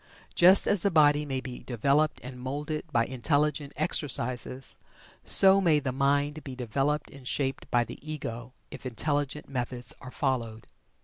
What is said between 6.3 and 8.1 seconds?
be developed and shaped by the